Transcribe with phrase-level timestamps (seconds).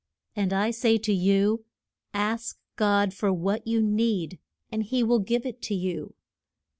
[0.35, 1.63] And I say to you,
[2.11, 4.39] Ask God for what you need
[4.71, 6.15] and he will give it to you.